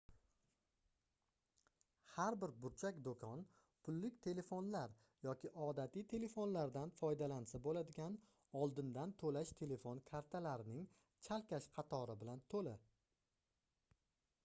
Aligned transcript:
har 2.11 2.35
bir 2.43 2.53
burchak 2.61 3.01
doʻkon 3.07 3.41
pullik 3.87 4.15
telefonlar 4.27 4.95
yoki 5.27 5.51
odatiy 5.65 6.05
telefonlardan 6.13 6.93
foydalansa 7.01 7.61
boʻladigan 7.67 8.17
oldindan 8.61 9.13
toʻlash 9.25 9.51
telefon 9.61 10.01
kartalarining 10.09 10.87
chalkash 11.29 11.69
qatori 11.77 12.17
bilan 12.23 12.41
toʻla 12.55 12.75